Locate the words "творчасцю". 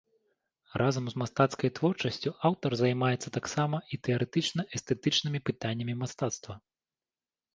1.79-2.29